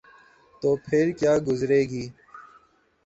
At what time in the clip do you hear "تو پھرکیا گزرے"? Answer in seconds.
0.61-1.81